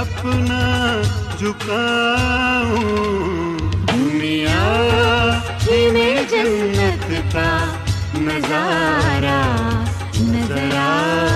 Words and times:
اپنا 0.00 0.64
جھکاؤں۔ 1.38 2.82
دنیا 3.88 4.64
میں 5.92 6.14
جنت 6.30 7.32
کا 7.32 7.50
نظارہ 8.14 9.40
نظر 10.20 10.76
آئے 10.76 11.27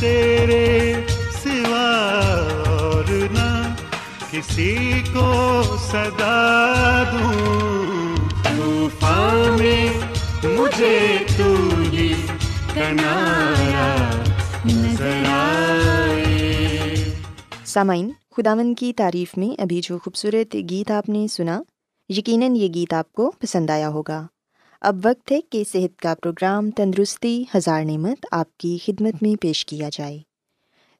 تیرے 0.00 0.94
سوا 1.42 1.88
اور 2.66 3.04
نہ 3.30 3.74
کسی 4.30 5.02
کو 5.12 5.62
صدا 5.92 7.02
دوں۔ 7.12 8.16
طوفان 8.44 9.56
میں 9.58 9.88
مجھے 10.44 11.18
تو 11.36 11.54
ہی 11.92 12.14
کنارا 12.74 14.10
نظر 14.66 15.22
آئے۔ 15.26 16.94
سامعین 17.64 18.10
خداون 18.36 18.74
کی 18.74 18.92
تعریف 18.92 19.38
میں 19.38 19.60
ابھی 19.60 19.80
جو 19.82 19.98
خوبصورت 19.98 20.56
گیت 20.70 20.90
آپ 20.90 21.08
نے 21.08 21.26
سنا، 21.28 21.62
یقیناً 22.08 22.56
یہ 22.56 22.68
گیت 22.74 22.92
آپ 22.92 23.12
کو 23.12 23.30
پسند 23.30 23.70
آیا 23.70 23.88
ہوگا۔ 23.88 24.26
اب 24.80 24.96
وقت 25.04 25.32
ہے 25.32 25.40
کہ 25.40 25.62
صحت 25.72 26.00
کا 26.00 26.14
پروگرام 26.22 26.70
تندرستی، 26.70 27.44
ہزار 27.54 27.84
نعمت 27.84 28.26
آپ 28.30 28.58
کی 28.58 28.78
خدمت 28.84 29.22
میں 29.22 29.42
پیش 29.42 29.66
کیا 29.66 29.88
جائے۔ 29.92 30.18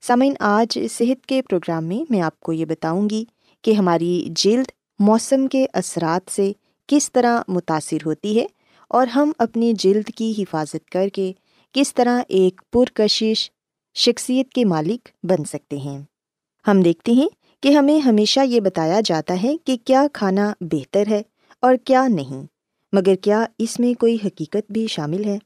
سامعین، 0.00 0.34
آج 0.40 0.78
صحت 0.90 1.26
کے 1.26 1.42
پروگرام 1.42 1.84
میں 1.84 2.04
میں 2.10 2.20
آپ 2.20 2.40
کو 2.40 2.52
یہ 2.52 2.64
بتاؤں 2.64 3.10
گی 3.10 3.24
کہ 3.62 3.70
ہماری 3.70 4.28
جلد 4.30 4.66
موسم 4.98 5.46
کے 5.46 5.66
اثرات 5.72 6.30
سے 6.30 6.52
کس 6.86 7.12
طرح 7.12 7.42
متاثر 7.48 7.96
ہوتی 8.06 8.40
ہے 8.40 8.46
اور 8.88 9.06
ہم 9.06 9.32
اپنی 9.38 9.72
جلد 9.72 10.10
کی 10.16 10.34
حفاظت 10.38 10.90
کر 10.90 11.08
کے 11.08 11.32
کس 11.72 11.94
طرح 11.94 12.22
ایک 12.28 12.60
پرکشش 12.72 13.50
شخصیت 13.94 14.48
کے 14.48 14.64
مالک 14.64 15.08
بن 15.22 15.44
سکتے 15.44 15.76
ہیں۔ 15.76 16.02
ہم 16.66 16.82
دیکھتے 16.82 17.12
ہیں 17.12 17.28
کہ 17.62 17.68
ہمیں 17.68 17.98
ہمیشہ 17.98 18.40
یہ 18.40 18.60
بتایا 18.60 19.00
جاتا 19.04 19.42
ہے 19.42 19.56
کہ 19.64 19.76
کیا 19.84 20.06
کھانا 20.12 20.52
بہتر 20.60 21.06
ہے 21.06 21.22
اور 21.60 21.74
کیا 21.84 22.08
نہیں۔ 22.08 22.57
مگر 22.92 23.14
کیا 23.14 23.44
اس 23.58 23.80
میں 23.80 24.00
کوئی 24.00 24.16
حقیقت 24.24 24.72
بھی 24.72 24.86
شامل 24.86 25.24
ہے؟ 25.24 25.38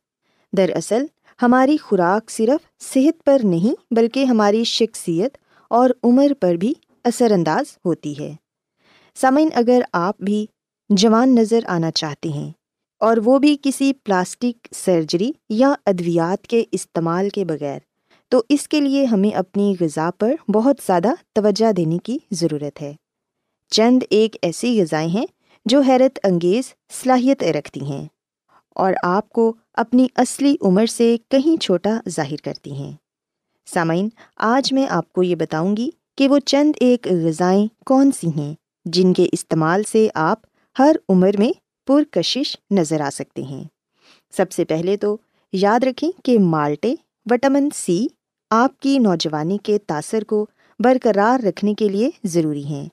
دراصل، 0.56 1.04
ہماری 1.42 1.76
خوراک 1.76 2.30
صرف 2.30 2.82
صحت 2.94 3.24
پر 3.24 3.38
نہیں 3.44 3.94
بلکہ 3.94 4.24
ہماری 4.24 4.64
شخصیت 4.64 5.38
اور 5.68 5.90
عمر 6.02 6.32
پر 6.40 6.54
بھی 6.54 6.74
اثر 7.04 7.30
انداز 7.30 7.78
ہوتی 7.84 8.18
ہے۔ 8.18 8.32
سامعین، 9.14 9.48
اگر 9.54 9.80
آپ 9.92 10.20
بھی 10.20 10.46
جوان 10.88 11.34
نظر 11.34 11.60
آنا 11.66 11.90
چاہتے 11.90 12.28
ہیں 12.28 12.50
اور 13.00 13.16
وہ 13.24 13.38
بھی 13.38 13.56
کسی 13.62 13.92
پلاسٹک 13.92 14.68
سرجری 14.74 15.32
یا 15.48 15.74
ادویات 15.86 16.46
کے 16.46 16.64
استعمال 16.72 17.28
کے 17.28 17.44
بغیر، 17.44 17.78
تو 18.28 18.42
اس 18.48 18.68
کے 18.68 18.80
لیے 18.80 19.04
ہمیں 19.04 19.30
اپنی 19.30 19.74
غذا 19.80 20.10
پر 20.18 20.34
بہت 20.50 20.76
زیادہ 20.86 21.10
توجہ 21.32 21.72
دینے 21.72 21.98
کی 21.98 22.18
ضرورت 22.30 22.82
ہے۔ 22.82 22.94
چند 23.70 24.02
ایک 24.10 24.36
ایسی 24.42 24.80
غذائیں 24.80 25.08
ہیں 25.08 25.26
جو 25.64 25.81
حیرت 25.81 26.19
انگیز 26.25 26.75
صلاحیت 27.03 27.43
رکھتی 27.43 27.81
ہیں 27.81 28.06
اور 28.75 28.93
آپ 29.03 29.29
کو 29.29 29.53
اپنی 29.75 30.06
اصلی 30.17 30.56
عمر 30.61 30.87
سے 30.87 31.17
کہیں 31.29 31.61
چھوٹا 31.61 32.00
ظاہر 32.09 32.37
کرتی 32.44 32.73
ہیں۔ 32.73 32.93
سامعین، 33.67 34.09
آج 34.37 34.73
میں 34.73 34.87
آپ 34.91 35.12
کو 35.12 35.23
یہ 35.23 35.35
بتاؤں 35.35 35.76
گی 35.76 35.91
کہ 36.19 36.29
وہ 36.29 36.38
چند 36.38 36.73
ایک 36.81 37.06
غذائیں 37.06 37.67
کون 37.87 38.11
سی 38.12 38.29
ہیں 38.37 38.55
جن 38.85 39.12
کے 39.12 39.26
استعمال 39.32 39.82
سے 39.82 40.09
آپ 40.14 40.38
ہر 40.79 40.97
عمر 41.09 41.31
میں 41.38 41.53
پرکشش 41.87 42.56
نظر 42.70 43.00
آ 43.00 43.11
سکتے 43.11 43.43
ہیں۔ 43.43 43.64
سب 44.37 44.53
سے 44.53 44.64
پہلے 44.64 44.97
تو 44.97 45.17
یاد 45.53 45.85
رکھیں 45.85 46.11
کہ 46.25 46.38
مالٹے، 46.38 46.94
وٹامن 47.31 47.69
سی، 47.75 48.06
آپ 48.50 48.81
کی 48.81 48.99
نوجوانی 48.99 49.59
کے 49.62 49.79
تاثر 49.79 50.25
کو 50.25 50.47
برقرار 50.79 51.44
رکھنے 51.44 51.75
کے 51.75 51.88
لیے 51.88 52.11
ضروری 52.25 52.64
ہیں 52.64 52.88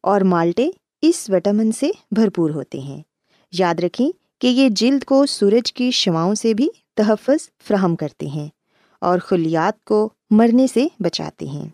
اور 0.00 0.20
مالٹے 0.20 0.70
اس 1.02 1.30
وٹامن 1.30 1.72
سے 1.72 1.90
بھرپور 2.10 2.50
ہوتے 2.50 2.78
ہیں۔ 2.78 3.02
یاد 3.52 3.74
رکھیں 3.74 4.10
کہ 4.40 4.46
یہ 4.46 4.68
جلد 4.68 5.04
کو 5.04 5.26
سورج 5.26 5.72
کی 5.72 5.90
شواؤں 5.90 6.34
سے 6.34 6.54
بھی 6.54 6.68
تحفظ 6.94 7.48
فراہم 7.64 7.96
کرتے 7.96 8.26
ہیں 8.26 8.48
اور 9.00 9.18
خلیات 9.18 9.84
کو 9.84 10.08
مرنے 10.30 10.66
سے 10.66 10.86
بچاتے 11.00 11.46
ہیں۔ 11.46 11.68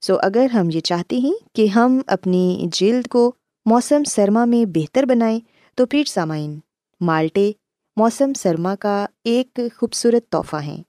سو 0.00 0.16
اگر 0.22 0.50
ہم 0.50 0.70
یہ 0.70 0.80
چاہتے 0.80 1.18
ہیں 1.18 1.32
کہ 1.52 1.66
ہم 1.66 2.00
اپنی 2.06 2.66
جلد 2.72 3.08
کو 3.08 3.32
موسم 3.66 4.04
سرما 4.04 4.44
میں 4.44 4.64
بہتر 4.64 5.02
بنائیں، 5.02 5.40
تو 5.74 5.86
پھر 5.86 6.02
سامعین، 6.06 6.58
مالٹے 7.00 7.52
موسم 7.96 8.32
سرما 8.32 8.74
کا 8.74 9.06
ایک 9.24 9.60
خوبصورت 9.76 10.28
تحفہ 10.28 10.56
ہیں۔ 10.56 10.82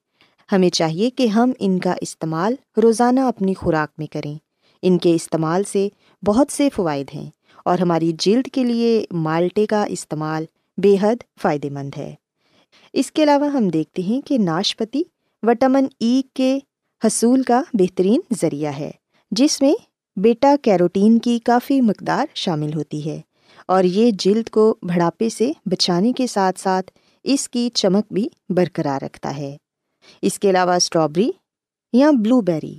ہمیں 0.52 0.70
چاہیے 0.70 1.10
کہ 1.10 1.26
ہم 1.26 1.52
ان 1.58 1.78
کا 1.78 1.94
استعمال 2.00 2.54
روزانہ 2.82 3.20
اپنی 3.20 3.54
خوراک 3.54 3.94
میں 3.98 4.06
کریں۔ 4.06 4.38
ان 4.82 4.98
کے 4.98 5.14
استعمال 5.14 5.62
سے 5.64 5.88
بہت 6.24 6.52
سے 6.52 6.68
فوائد 6.70 7.06
ہیں۔ 7.14 7.30
اور 7.64 7.78
ہماری 7.78 8.12
جلد 8.18 8.48
کے 8.52 8.64
لیے 8.64 9.04
مالٹے 9.10 9.66
کا 9.66 9.84
استعمال 9.84 10.44
بے 10.78 10.96
حد 11.02 11.22
فائدہ 11.42 11.70
مند 11.70 11.90
ہے۔ 11.96 12.14
اس 12.92 13.12
کے 13.12 13.22
علاوہ 13.22 13.46
ہم 13.46 13.68
دیکھتے 13.68 14.02
ہیں 14.02 14.20
کہ 14.20 14.38
ناشپتی 14.38 15.02
وٹامن 15.42 15.86
ای 16.00 16.22
کے 16.34 16.58
حصول 17.02 17.42
کا 17.42 17.62
بہترین 17.74 18.20
ذریعہ 18.40 18.72
ہے، 18.72 18.90
جس 19.30 19.60
میں 19.62 19.74
بیٹا 20.16 20.54
کیروٹین 20.62 21.18
کی 21.18 21.38
کافی 21.38 21.80
مقدار 21.80 22.26
شامل 22.34 22.74
ہوتی 22.74 23.10
ہے 23.10 23.20
اور 23.66 23.84
یہ 23.84 24.10
جلد 24.18 24.48
کو 24.50 24.74
بڑھاپے 24.82 25.28
سے 25.28 25.52
بچانے 25.66 26.12
کے 26.12 26.26
ساتھ 26.26 26.60
ساتھ 26.60 26.90
اس 27.24 27.48
کی 27.48 27.68
چمک 27.74 28.12
بھی 28.12 28.28
برقرار 28.48 29.04
رکھتا 29.04 29.36
ہے۔ 29.36 29.56
اس 30.22 30.38
کے 30.38 30.50
علاوہ 30.50 30.72
اسٹرابری 30.72 31.30
یا 31.92 32.10
بلو 32.10 32.40
بیری 32.40 32.78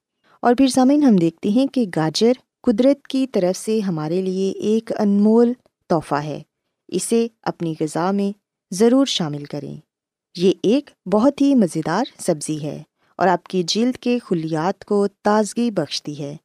اور 0.41 0.55
پھر 0.55 0.67
سامعین 0.67 1.03
ہم 1.03 1.15
دیکھتے 1.15 1.49
ہیں 1.49 1.67
کہ 1.67 1.85
گاجر 1.95 2.31
قدرت 2.61 3.07
کی 3.07 3.27
طرف 3.27 3.59
سے 3.59 3.79
ہمارے 3.79 4.21
لیے 4.21 4.51
ایک 4.51 4.91
انمول 4.99 5.53
تحفہ 5.87 6.15
ہے۔ 6.15 6.41
اسے 6.87 7.27
اپنی 7.43 7.73
غذا 7.79 8.11
میں 8.11 8.37
ضرور 8.73 9.05
شامل 9.05 9.45
کریں۔ 9.45 9.75
یہ 10.37 10.51
ایک 10.63 10.89
بہت 11.05 11.41
ہی 11.41 11.55
مزیدار 11.55 12.03
سبزی 12.19 12.63
ہے 12.63 12.83
اور 13.15 13.27
آپ 13.27 13.43
کی 13.43 13.63
جلد 13.63 13.95
کے 13.95 14.19
خلیات 14.19 14.85
کو 14.85 15.07
تازگی 15.07 15.71
بخشتی 15.71 16.23
ہے۔ 16.23 16.37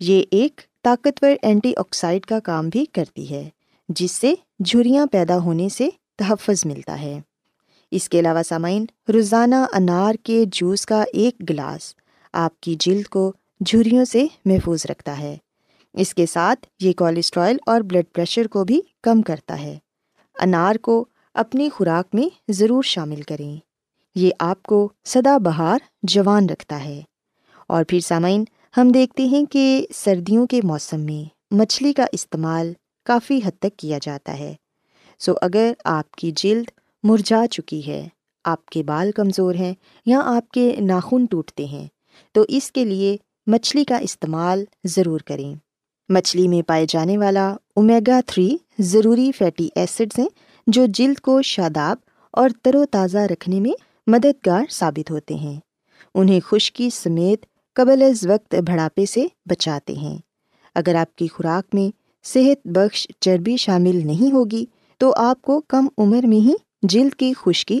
یہ 0.00 0.22
ایک 0.30 0.60
طاقتور 0.82 1.30
اینٹی 1.42 1.72
آکسائڈ 1.76 2.26
کا 2.26 2.40
کام 2.40 2.68
بھی 2.68 2.84
کرتی 2.84 3.30
ہے، 3.30 3.48
جس 3.88 4.12
سے 4.12 4.34
جھریاں 4.64 5.06
پیدا 5.06 5.38
ہونے 5.38 5.68
سے 5.68 5.88
تحفظ 6.16 6.66
ملتا 6.66 7.00
ہے۔ 7.00 7.20
اس 7.90 8.08
کے 8.08 8.20
علاوہ 8.20 8.42
سامعین، 8.42 8.84
روزانہ 9.08 9.54
انار 9.72 10.14
کے 10.22 10.44
جوس 10.52 10.86
کا 10.86 11.04
ایک 11.12 11.50
گلاس 11.50 11.94
آپ 12.38 12.60
کی 12.60 12.76
جلد 12.78 13.06
کو 13.06 13.32
جھریوں 13.66 14.04
سے 14.04 14.26
محفوظ 14.44 14.86
رکھتا 14.90 15.18
ہے۔ 15.18 15.36
اس 15.94 16.14
کے 16.14 16.26
ساتھ 16.26 16.66
یہ 16.80 16.92
کولیسٹرائل 16.92 17.56
اور 17.66 17.80
بلڈ 17.80 18.04
پریشر 18.12 18.46
کو 18.46 18.64
بھی 18.64 18.80
کم 19.02 19.22
کرتا 19.22 19.62
ہے۔ 19.62 19.78
انار 20.40 20.76
کو 20.76 21.04
اپنی 21.34 21.68
خوراک 21.68 22.14
میں 22.14 22.28
ضرور 22.48 22.82
شامل 22.82 23.22
کریں۔ 23.22 23.56
یہ 24.14 24.30
آپ 24.38 24.62
کو 24.62 24.88
سدا 25.04 25.38
بہار 25.38 25.78
جوان 26.02 26.46
رکھتا 26.46 26.84
ہے۔ 26.84 27.02
اور 27.66 27.84
پھر 27.88 28.00
سامعین، 28.00 28.44
ہم 28.76 28.88
دیکھتے 28.88 29.26
ہیں 29.26 29.44
کہ 29.44 29.86
سردیوں 29.94 30.46
کے 30.46 30.60
موسم 30.64 31.00
میں 31.00 31.54
مچھلی 31.54 31.92
کا 31.92 32.06
استعمال 32.12 32.72
کافی 33.04 33.40
حد 33.44 33.58
تک 33.60 33.76
کیا 33.76 33.98
جاتا 34.02 34.38
ہے۔ 34.38 34.54
سو 35.18 35.32
اگر 35.42 35.72
آپ 35.84 36.10
کی 36.10 36.32
جلد 36.36 36.64
مرجھا 37.02 37.46
چکی 37.46 37.86
ہے، 37.86 38.08
آپ 38.44 38.66
کے 38.66 38.82
بال 38.82 39.12
کمزور 39.12 39.54
ہیں 39.54 39.74
یا 40.06 40.20
آپ 40.24 40.48
کے 40.48 40.76
ناخن 40.80 41.24
ٹوٹتے 41.24 41.64
ہیں 41.64 41.86
تو 42.32 42.44
اس 42.48 42.72
کے 42.72 42.84
لیے 42.84 43.16
مچھلی 43.46 43.84
کا 43.84 43.96
استعمال 43.96 44.64
ضرور 44.84 45.20
کریں۔ 45.20 45.54
مچھلی 46.08 46.48
میں 46.48 46.62
پائے 46.62 46.86
جانے 46.88 47.18
والا 47.18 47.56
اومیگا 47.76 48.20
تھری 48.26 48.56
ضروری 48.78 49.32
فیٹی 49.32 49.68
ایسڈز 49.74 50.18
ہیں 50.18 50.28
جو 50.66 50.86
جلد 50.88 51.20
کو 51.20 51.42
شاداب 51.42 51.96
اور 52.32 52.50
تر 52.62 52.74
و 52.74 52.84
تازہ 52.84 53.18
رکھنے 53.18 53.60
میں 53.60 53.72
مددگار 54.06 54.64
ثابت 54.70 55.10
ہوتے 55.10 55.34
ہیں۔ 55.34 55.60
انہیں 56.14 56.40
خشکی 56.40 56.90
سمیت 56.90 57.46
قبل 57.74 58.02
از 58.02 58.26
وقت 58.26 58.54
بڑھاپے 58.54 59.06
سے 59.06 59.26
بچاتے 59.46 59.92
ہیں۔ 59.92 60.18
اگر 60.74 60.94
آپ 60.94 61.16
کی 61.16 61.28
خوراک 61.28 61.74
میں 61.74 61.96
صحت 62.26 62.66
بخش 62.66 63.08
چربی 63.20 63.56
شامل 63.56 64.06
نہیں 64.06 64.32
ہوگی 64.32 64.66
تو 64.98 65.12
آپ 65.16 65.42
کو 65.42 65.60
کم 65.60 65.88
عمر 65.98 66.26
میں 66.26 66.36
ہی 66.36 66.54
جلد 66.82 67.14
کی 67.14 67.32
خشکی 67.36 67.80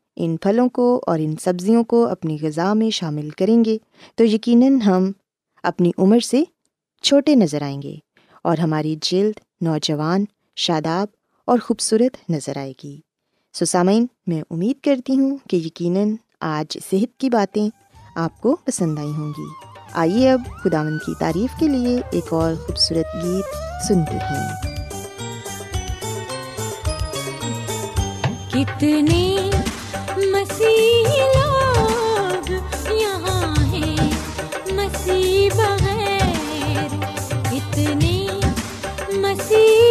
ان 0.15 0.37
پھلوں 0.37 0.69
کو 0.69 1.01
اور 1.07 1.19
ان 1.19 1.35
سبزیوں 1.41 1.83
کو 1.83 2.07
اپنی 2.07 2.37
غذا 2.41 2.73
میں 2.73 2.89
شامل 2.89 3.29
کریں 3.29 3.65
گے۔ 3.65 3.77
تو 4.15 4.23
یقیناً 4.23 4.81
ہم 4.81 5.11
اپنی 5.63 5.91
عمر 5.97 6.19
سے 6.19 6.43
چھوٹے 7.01 7.35
نظر 7.35 7.61
آئیں 7.61 7.81
گے 7.81 7.95
اور 8.43 8.57
ہماری 8.57 8.95
جلد، 9.01 9.39
نوجوان، 9.61 10.25
شاداب 10.55 11.07
اور 11.45 11.59
خوبصورت 11.59 12.31
نظر 12.31 12.57
آئے 12.57 12.73
گی۔ 12.83 12.99
سسامین 13.53 14.05
میں 14.27 14.41
امید 14.51 14.83
کرتی 14.83 15.19
ہوں 15.19 15.37
کہ 15.49 15.55
یقیناً 15.55 16.15
آج 16.39 16.77
صحت 16.91 17.19
کی 17.19 17.29
باتیں 17.29 17.69
آپ 18.15 18.41
کو 18.41 18.57
پسند 18.65 18.99
آئی 18.99 19.11
ہوں 19.11 19.33
گی۔ 19.37 19.45
آئیے 19.93 20.31
اب 20.31 20.41
خداون 20.63 20.97
کی 20.97 21.11
تعریف 21.19 21.59
کے 21.59 21.67
لیے 21.67 22.01
ایک 22.11 22.33
اور 22.33 22.53
خوبصورت 22.55 23.23
گیت 23.23 23.45
سنتے 23.87 24.17
ہیں۔ 24.17 24.71
کتنے 28.49 29.37
مسیح 30.33 31.07
یہاں 32.91 33.55
بغیر 35.57 36.95
اتنے 37.51 38.27
مسیح 39.21 39.90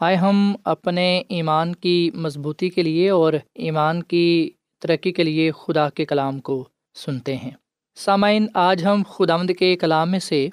آئے 0.00 0.16
ہم 0.16 0.56
اپنے 0.64 1.22
ایمان 1.28 1.74
کی 1.74 2.10
مضبوطی 2.14 2.70
کے 2.70 2.82
لیے 2.82 3.10
اور 3.10 3.32
ایمان 3.54 4.02
کی 4.02 4.50
ترقی 4.82 5.12
کے 5.12 5.24
لیے 5.24 5.50
خدا 5.50 5.90
کے 5.90 6.04
کلام 6.04 6.40
کو 6.40 6.68
سنتے 6.94 7.36
ہیں۔ 7.36 7.50
سامعین، 7.96 8.46
آج 8.54 8.84
ہم 8.84 9.02
خدامد 9.08 9.50
کے 9.58 9.76
کلام 9.76 10.10
میں 10.10 10.18
سے 10.18 10.48